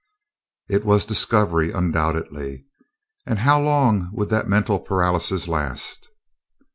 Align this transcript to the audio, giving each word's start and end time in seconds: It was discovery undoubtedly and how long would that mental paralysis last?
It 0.67 0.83
was 0.83 1.05
discovery 1.05 1.71
undoubtedly 1.71 2.65
and 3.27 3.37
how 3.37 3.61
long 3.61 4.09
would 4.13 4.29
that 4.29 4.49
mental 4.49 4.79
paralysis 4.79 5.47
last? 5.47 6.09